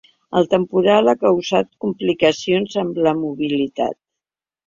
El 0.39 0.47
temporal 0.51 1.11
ha 1.11 1.13
causat 1.23 1.69
complicacions 1.85 2.79
en 2.85 2.89
la 3.09 3.13
mobilitat. 3.19 3.97